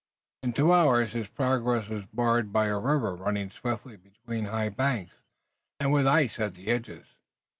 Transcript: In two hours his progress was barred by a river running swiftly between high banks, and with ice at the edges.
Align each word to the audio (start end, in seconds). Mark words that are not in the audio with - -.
In 0.41 0.53
two 0.53 0.73
hours 0.73 1.11
his 1.11 1.27
progress 1.27 1.87
was 1.87 2.05
barred 2.07 2.51
by 2.51 2.65
a 2.65 2.79
river 2.79 3.15
running 3.15 3.51
swiftly 3.51 3.97
between 3.97 4.45
high 4.45 4.69
banks, 4.69 5.13
and 5.79 5.93
with 5.93 6.07
ice 6.07 6.39
at 6.39 6.55
the 6.55 6.69
edges. 6.69 7.05